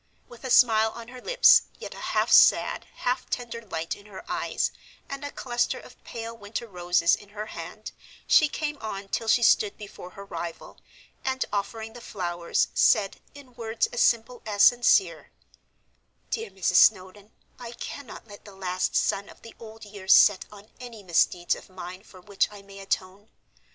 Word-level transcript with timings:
With 0.27 0.43
a 0.43 0.49
smile 0.49 0.89
on 0.95 1.09
her 1.09 1.21
lips, 1.21 1.61
yet 1.77 1.93
a 1.93 1.99
half 1.99 2.31
sad, 2.31 2.85
half 2.95 3.29
tender 3.29 3.61
light 3.61 3.95
in 3.95 4.07
her 4.07 4.25
eyes, 4.27 4.71
and 5.07 5.23
a 5.23 5.29
cluster 5.29 5.79
of 5.79 6.03
pale 6.03 6.35
winter 6.35 6.65
roses 6.67 7.15
in 7.15 7.29
her 7.29 7.45
hand, 7.45 7.91
she 8.25 8.47
came 8.47 8.79
on 8.81 9.09
till 9.09 9.27
she 9.27 9.43
stood 9.43 9.77
before 9.77 10.09
her 10.09 10.25
rival 10.25 10.79
and, 11.23 11.45
offering 11.53 11.93
the 11.93 12.01
flowers, 12.01 12.69
said, 12.73 13.21
in 13.35 13.53
words 13.53 13.85
as 13.93 14.01
simple 14.01 14.41
as 14.43 14.63
sincere, 14.63 15.29
"Dear 16.31 16.49
Mrs. 16.49 16.77
Snowdon, 16.77 17.31
I 17.59 17.73
cannot 17.73 18.27
let 18.27 18.43
the 18.43 18.55
last 18.55 18.95
sun 18.95 19.29
of 19.29 19.43
the 19.43 19.53
old 19.59 19.85
year 19.85 20.07
set 20.07 20.45
on 20.51 20.71
any 20.79 21.03
misdeeds 21.03 21.53
of 21.53 21.69
mine 21.69 22.01
for 22.01 22.19
which 22.19 22.51
I 22.51 22.63
may 22.63 22.79
atone. 22.79 23.29